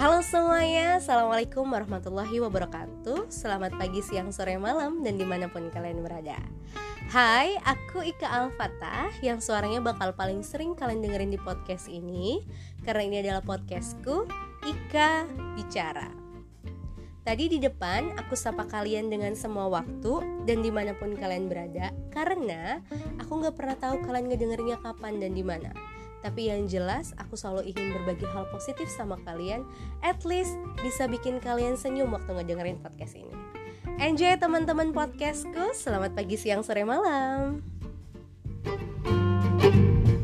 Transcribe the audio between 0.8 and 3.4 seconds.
Assalamualaikum warahmatullahi wabarakatuh.